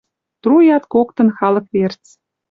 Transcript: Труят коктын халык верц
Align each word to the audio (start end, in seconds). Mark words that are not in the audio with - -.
Труят 0.41 0.83
коктын 0.93 1.27
халык 1.37 1.65
верц 1.73 2.03